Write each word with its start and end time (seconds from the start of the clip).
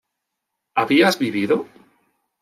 ¿habías 0.73 1.19
vivido? 1.19 1.67